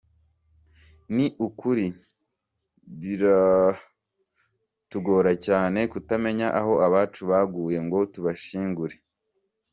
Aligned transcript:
Ni 1.15 1.25
ukuri 1.47 1.87
biratugora 2.99 5.31
cyane 5.45 5.79
kutamenya 5.91 6.47
aho 6.59 6.73
abacu 6.87 7.21
baguye 7.31 7.77
ngo 7.85 7.97
tubashyingure. 8.13 8.95